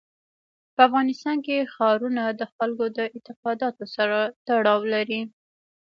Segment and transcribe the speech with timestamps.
[0.73, 5.21] په افغانستان کې ښارونه د خلکو د اعتقاداتو سره تړاو لري.